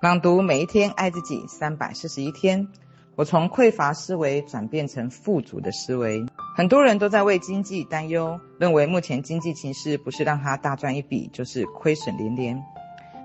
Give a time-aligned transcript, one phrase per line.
[0.00, 2.68] 朗读每一天，爱自己三百四十一天。
[3.16, 6.24] 我从匮乏思维转变成富足的思维。
[6.56, 12.62] 很多人都在为经济担忧，认为目前经济情势不是让他大赚一笔，就是亏损连连。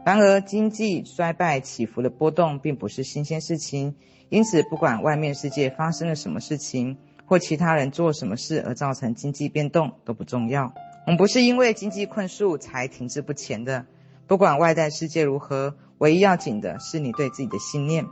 [0.06, 3.96] 然而，经济衰败起伏的波动并不是新鲜事情，
[4.28, 10.74] 因此，不管外面世界发生了什么事情，或其他人做什么事而造成经济变动都不重要。
[11.06, 13.86] 我们不是因为经济困束才停滞不前的。
[14.28, 18.06] 不管外在世界如何，唯一要紧的是你对自己的信念。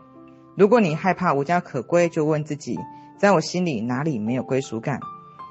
[0.55, 2.79] 如果你害怕无家可归，就问自己：
[3.17, 4.99] 在我心里哪里没有归属感？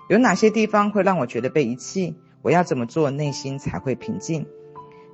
[0.08, 2.16] 有哪些地方会让我觉得被遗弃？
[2.42, 4.46] 我要怎么做，内心才会平静？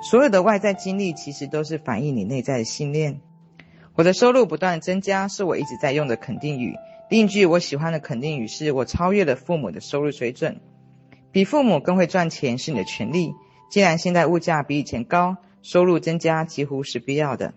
[0.01, 3.21] 所有的外在经历其实都是反映你内在的信念。
[3.95, 6.77] 我的收入不断增加，是我一直在用的肯定语。
[7.11, 10.61] 另一句我喜欢的肯定语是：我超越了父母的收入水准。
[11.33, 13.33] 比父母更会赚钱是你的权利。
[13.71, 17.55] 既然现在物价比以前高，收入增加几乎是必要的。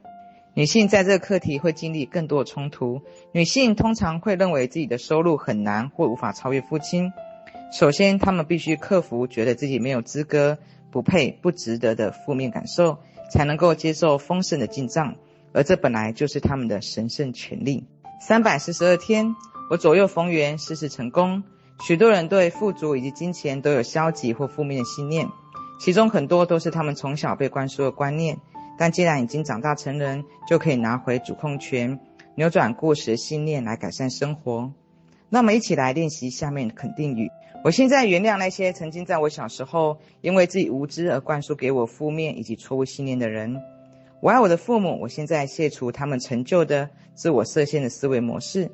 [0.54, 3.02] 女性在这个课题会经历更多的冲突。
[3.32, 7.12] 女性通常会认为自己的收入很难或无法超越父亲。
[7.72, 10.58] 首先，她们必须克服觉得自己没有资格。
[10.92, 12.98] 不配、不值得的负面感受，
[13.32, 15.16] 才能够接受丰盛的进账，
[15.54, 17.86] 而这本来就是他们的神圣权利。
[18.20, 19.34] 三百四十二天，
[19.70, 21.44] 我左右逢源，事事成功。
[21.88, 25.30] 许多人对富足以及金钱都有消极或负面的信念，
[25.84, 28.38] 其中很多都是他们从小被灌输的观念。
[28.78, 32.00] 但既然已经长大成人，就可以拿回主控权，
[32.36, 34.72] 扭转过时的信念来改善生活。
[35.30, 37.32] 那我们一起来练习下面的肯定语。
[37.64, 43.60] 我现在原谅那些曾经在我小时候因为自己无知而灌输给我负面以及错误信念的人。
[44.22, 48.70] 我爱我的父母，我现在卸除他们陈旧的自我设限的思维模式。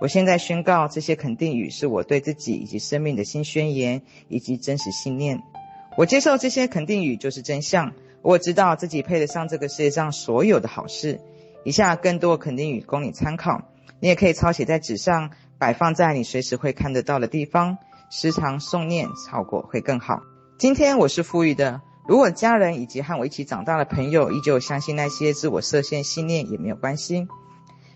[0.00, 5.38] 我现在宣告这些肯定语是我对自己以及生命的新宣言以及真实信念。
[5.96, 7.94] 我接受这些肯定语就是真相。
[8.20, 11.20] 我知道自己配得上这个世界上所有的好事。
[11.64, 13.62] 以下更多肯定语供你参考，
[13.98, 17.78] 你也可以抄写在纸上，摆放在你随时会看得到的地方。
[18.10, 20.20] 时常诵念，效果会更好。
[20.58, 21.80] 今天我是富裕的。
[22.06, 27.26] 如果家人以及和我一起长大的朋友依旧相信那些自我设限信念，也没有关系。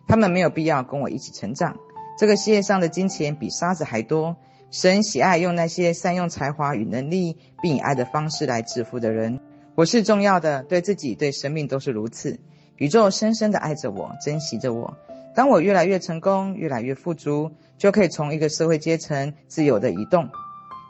[0.09, 1.77] 他们没有必要跟我一起成长。
[2.19, 4.37] 这个世界上的金钱比沙子还多。
[4.71, 9.41] 神喜爱用那些善用才华与能力，并以爱的方式来致富的人。
[9.75, 12.39] 我是重要的，对自己、对生命都是如此。
[12.77, 14.97] 宇宙深深的爱着我，珍惜着我。
[15.35, 20.29] 当我越来越成功，越来越富足，就可以从一个社会阶层自由地移动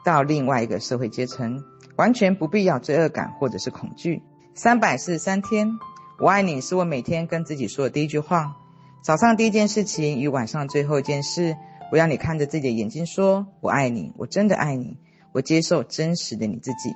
[0.05, 1.65] 到另外一个社会阶层，
[1.97, 4.23] 完全不必要罪恶感或者是恐惧。
[4.55, 5.71] 三百四十三天，
[6.19, 8.57] 我爱你是我每天跟自己说的第一句话。
[9.03, 11.57] 早上第一件事情与晚上最后一件事，
[11.91, 14.97] 我要你看着自己的眼睛说：“我爱你，我真的爱你，
[15.33, 16.95] 我接受真实的你自己。”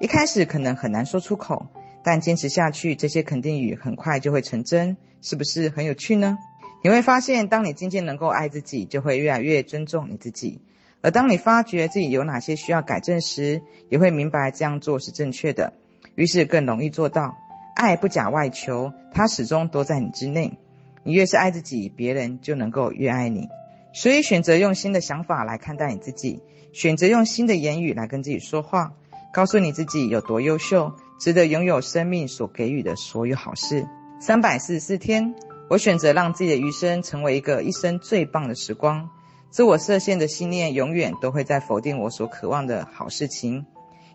[0.00, 1.66] 一开始可能很难说出口，
[2.02, 6.36] 但坚持下去，这些肯定语很快就会成真，是不是很有趣呢？
[6.82, 10.60] 你会发现，当你渐渐能够爱自己，就会越来越尊重你自己。
[11.00, 15.74] 而当你发觉自己有哪些需要改正时，也会明白这样做是正确的，
[16.16, 17.36] 于是更容易做到。
[17.76, 20.58] 爱不假外求，它始终都在你之内。
[21.02, 23.48] 你越是爱自己，别人就能够越爱你。
[23.94, 26.40] 所以，选择用新的想法来看待你自己，
[26.72, 28.92] 选择用新的言语来跟自己说话，
[29.32, 33.86] 告诉你自己有多优秀，值得拥有生命所给予的所有好事。
[34.20, 35.34] 三百四十四天。
[35.70, 39.08] 我选择让自己的余生成为一个一生最棒的时光。
[39.48, 43.64] 自我设限的信念永远都会在否定我所渴望的好事情，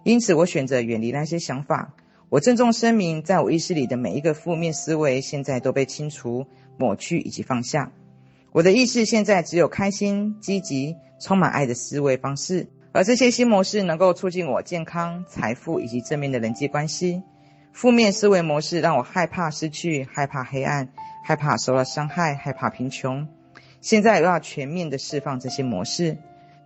[0.03, 1.95] 因此我选择远离那些想法。
[2.29, 6.45] 我郑重声明，在我意识里的每一个负面思维现在都被清除、
[6.77, 7.91] 抹去以及放下。
[8.51, 17.21] 我的意识现在只有开心、积极、充满爱的思维方式，而这些新模式能够促进我健康、财富以及正面的人际关系。
[17.71, 20.89] 负面思维模式让我害怕失去，害怕黑暗。
[21.21, 23.27] 害怕受到伤害，害怕贫穷。
[23.81, 26.17] 现在我要全面的释放这些模式。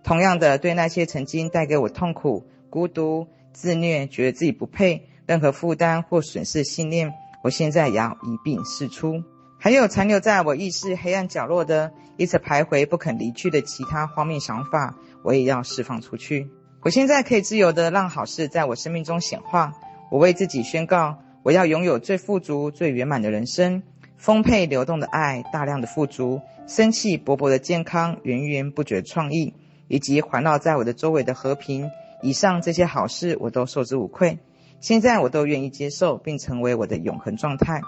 [0.02, 7.12] 同样的，对那些曾经带给我痛苦、孤独、自虐、觉得自己不配、任何负担或损失信念，
[7.42, 9.22] 我现在也要一并释出。
[9.64, 16.50] 还有残留在我意识黑暗角落的、一直徘徊不肯离去的其他荒谬想法，我也要释放出去。
[16.82, 19.72] 我现在可以自由的让好事在我生命中显化。
[20.10, 23.82] 我为自己宣告：我要拥有最富足、最圆满的人生。
[24.18, 29.54] 丰沛流动的爱，大量的富足，生气勃勃的健康，源源不绝创意，
[29.88, 31.90] 以及环绕在我的周围的和平。
[32.20, 34.40] 以上这些好事，我都受之无愧。
[34.80, 37.80] 现在我都愿意接受，并成为我的永恒状态。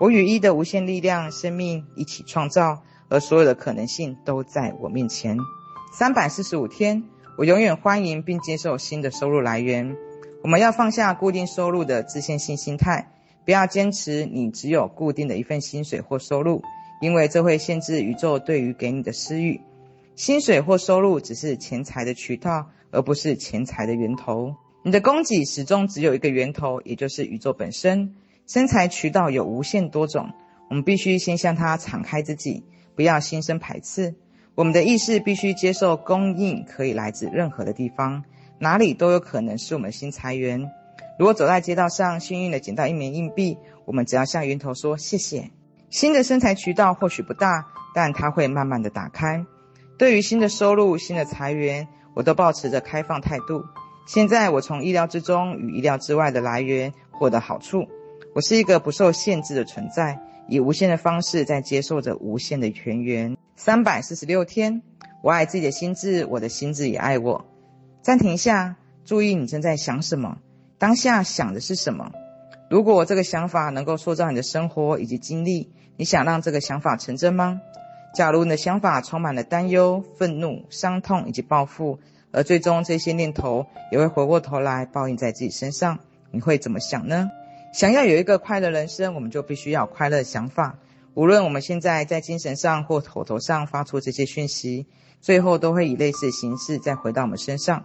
[0.00, 5.36] 我与一的无限力量、生命一起创造，而所有的可能性都在我面前。
[5.92, 7.04] 三百四十五天，
[7.36, 9.94] 我永远欢迎并接受新的收入来源。
[10.42, 13.12] 我们要放下固定收入的自限性心态。
[13.44, 16.62] 不要坚持你只有固定的一份薪水或收入，
[17.02, 19.60] 因为这会限制宇宙对于给你的私欲。
[20.16, 24.54] 薪水或收入只是钱财的渠道，而不是钱财的源头。
[24.82, 28.14] 你的供给始终只有一个源头，也就是宇宙本身。
[28.52, 30.32] 生财渠道有无限多种，
[30.68, 32.64] 我们必须先向它敞开自己，
[32.96, 34.16] 不要心生排斥。
[34.56, 38.24] 我们的意识必须接受供应可以来自任何的地方，
[38.58, 40.68] 哪里都有可能是我们的新财源。
[41.16, 45.52] 如果走在街道上，幸运地捡到一枚硬币，我们只要向源头说谢谢。
[45.88, 49.46] 新的生财渠道或许不大，但它会慢慢地打开。
[49.96, 51.86] 对于新的收入、新的财源，
[52.16, 53.62] 我都保持着开放态度。
[54.08, 57.86] 现在我从意料之中与意料之外的来源获得好处。
[58.32, 63.36] 我是一个不受限制的存在，以无限的方式在接受着无限的泉源。
[63.56, 64.82] 三百四十六天，
[65.20, 67.44] 我爱自己的心智，我的心智也爱我。
[68.02, 70.38] 暂停一下，注意你正在想什么，
[70.78, 72.12] 当下想的是什么。
[72.70, 77.60] 如果这个想法能够塑造你的生活以及经历，你想让这个想法成真吗？
[78.14, 81.98] 假如你的想法充满了担忧、愤怒、伤痛以及报复。
[82.32, 85.98] 而最终，这些念头也会回过头来报应在自己身上。
[86.30, 87.28] 你会怎么想呢？
[87.72, 90.78] 想要有一个快乐人生，我们就必须要有快乐的想法。
[91.14, 94.86] 无论我们现在在精神上或口头上发出这些讯息，
[95.20, 97.84] 最后都会以类似的形式再回到我们身上。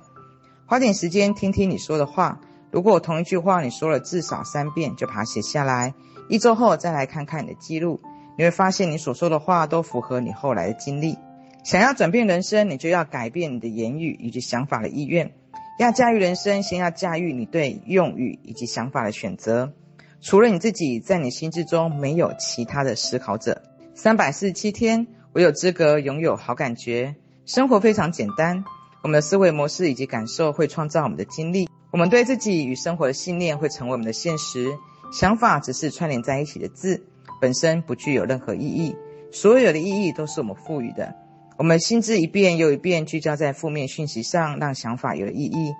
[0.65, 2.39] 花点时间听听你说的话。
[2.71, 5.93] 如果同一句话你说了至少三遍，就把它写下来。
[6.27, 8.01] 一周后再来看看你的记录，
[8.37, 11.17] 你会发现你所说的话都符合你后来的经历。
[11.63, 15.31] 想要转变人生，你就要改变你的言语以及想法的意愿。
[15.77, 19.73] 要驾驭人生，先要驾驭你对用语以及想法的选择。
[20.21, 23.61] 除了你自己，在你心智中没有其他的思考者。
[23.93, 27.15] 三百四十七天，我有资格拥有好感觉。
[27.45, 28.63] 生活非常简单，
[29.03, 31.69] 我们的思维模式以及感受会创造我们的经历。
[31.91, 34.77] 我们对自己与生活的信念会成为我们的现实。
[35.11, 37.05] 想法只是串联在一起的字，
[37.41, 38.95] 本身不具有任何意义。
[39.31, 41.15] 所有的意义都是我们赋予的。
[41.57, 45.73] 我们心智一遍又一遍聚焦在负面讯息上，让想法有了意义。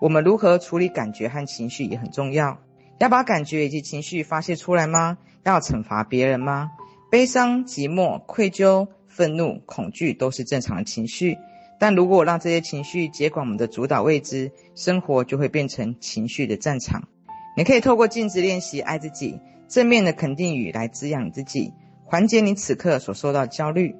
[0.00, 2.58] 我们如何处理感觉和情绪也很重要。
[2.98, 5.18] 要把感觉以及情绪发泄出来吗？
[5.44, 6.72] 要惩罚别人吗？
[7.10, 11.38] 悲伤、寂寞、愧疚、愤怒、恐惧都是正常的情绪。
[11.78, 17.08] 但如果让这些情绪接管我们的主导位置，生活就会变成情绪的战场。
[17.56, 19.38] 你可以透过镜子练习爱自己，
[19.68, 21.72] 正面的肯定语来滋养自己，
[22.04, 23.94] 缓解你此刻所受到焦虑。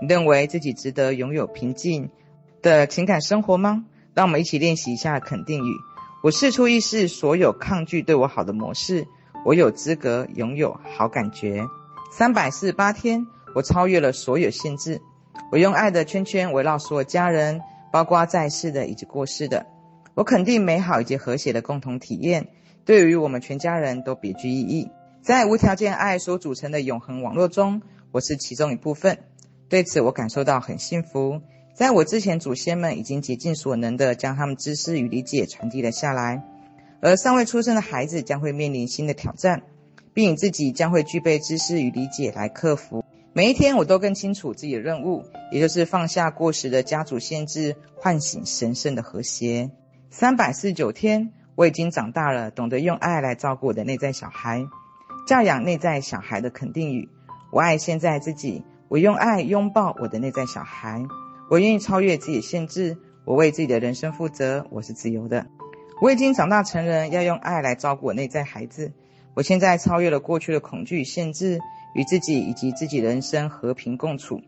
[0.00, 2.10] 你认为自己值得拥有平静
[2.62, 3.84] 的情感生活吗？
[4.14, 5.72] 让我们一起练习一下肯定语。
[6.22, 9.06] 我试出意识所有抗拒对我好的模式。
[9.44, 11.64] 我有资格拥有好感觉。
[12.10, 15.00] 三百四十八天，我超越了所有限制。
[15.52, 17.60] 我用爱的圈圈围绕所有家人，
[17.92, 19.66] 包括在世的以及过世的。
[20.14, 22.48] 我肯定美好以及和谐的共同体验，
[22.84, 24.90] 对于我们全家人都别具意义。
[25.22, 29.18] 在无条件爱所组成的永恒网络中，我是其中一部分。
[29.68, 31.40] 对此，我感受到很幸福。
[31.74, 36.44] 在我之前，祖先们已经竭尽所能地将他们知识与理解传递了下来，
[37.00, 39.64] 而尚未出生的孩子将会面临新的挑战，
[40.14, 43.04] 并你自己将会具备知识与理解来克服。
[43.32, 49.70] 每一天，我都更清楚自己的任务，也就是放下过时的家族限制，唤醒神圣的和谐。
[50.08, 54.64] 三百四十九天，我已经长大了，懂得用爱来照顾我的内在小孩，
[55.26, 57.10] 教养内在小孩的肯定语。
[57.50, 58.62] 我爱现在自己。
[58.88, 61.04] 我用爱拥抱我的内在小孩，
[61.50, 65.46] 我愿意超越自己的限制，我为自己的人生负责，我是自由的。
[66.00, 68.92] 我已经长大成人，要用爱来照顾我内在孩子。
[69.34, 71.58] 我现在超越了过去的恐惧与限制，
[71.94, 74.40] 与自己以及自己人生和平共处。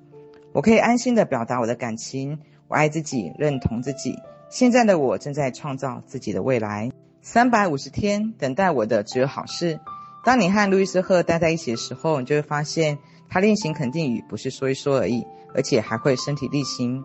[0.53, 4.17] 我可以安心的表达我的感情，我爱自己，认同自己。
[4.51, 6.93] 现在的我正在创造自己的未来。
[7.23, 9.81] 三百五十天，等待我的只有好事。
[10.25, 12.99] 当你和路易斯·赫待在一起的时候，你就会发现。
[13.31, 17.05] 他练习肯定语不是说一说而已，而且还会身体力行。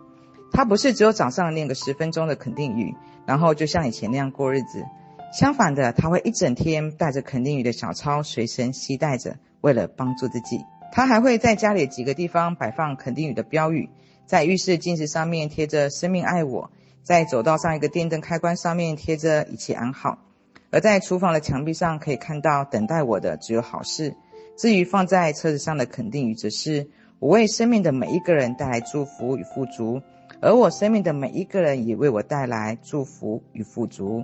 [0.51, 4.84] 他不是只有早上练个十分钟的肯定语，然后就像以前那样过日子。
[5.34, 10.60] 相反的，他会一整天带着肯定语的小抄随身携带着，为了帮助自己。
[10.92, 13.89] 他还会在家里几个地方摆放肯定语的标语，
[14.27, 16.70] 在浴室镜子上面贴着“生命爱我”，
[17.01, 20.20] 在走道上一个电灯开关上面贴着“一切安好”，
[20.70, 24.15] 而在厨房的墙壁上可以看到“等待我的只有好事”。
[24.55, 26.88] 至于放在车子上的肯定语，则是
[27.19, 30.01] 我为生命的每一个人带来祝福与富足，
[30.41, 34.24] 而我生命的每一个人也为我带来祝福与富足。